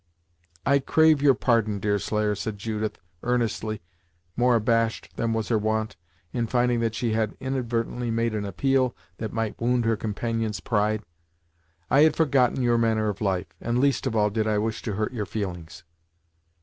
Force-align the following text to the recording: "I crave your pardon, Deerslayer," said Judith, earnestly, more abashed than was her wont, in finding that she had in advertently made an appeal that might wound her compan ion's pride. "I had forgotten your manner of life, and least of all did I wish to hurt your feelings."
"I 0.65 0.79
crave 0.79 1.21
your 1.21 1.35
pardon, 1.35 1.77
Deerslayer," 1.79 2.33
said 2.33 2.57
Judith, 2.57 2.97
earnestly, 3.21 3.83
more 4.35 4.55
abashed 4.55 5.15
than 5.15 5.31
was 5.31 5.49
her 5.49 5.59
wont, 5.59 5.95
in 6.33 6.47
finding 6.47 6.79
that 6.79 6.95
she 6.95 7.13
had 7.13 7.37
in 7.39 7.55
advertently 7.55 8.09
made 8.09 8.33
an 8.33 8.43
appeal 8.43 8.95
that 9.17 9.31
might 9.31 9.61
wound 9.61 9.85
her 9.85 9.95
compan 9.95 10.41
ion's 10.41 10.59
pride. 10.59 11.03
"I 11.91 11.99
had 12.01 12.15
forgotten 12.15 12.63
your 12.63 12.79
manner 12.79 13.09
of 13.09 13.21
life, 13.21 13.53
and 13.61 13.77
least 13.77 14.07
of 14.07 14.15
all 14.15 14.31
did 14.31 14.47
I 14.47 14.57
wish 14.57 14.81
to 14.81 14.93
hurt 14.95 15.13
your 15.13 15.27
feelings." 15.27 15.83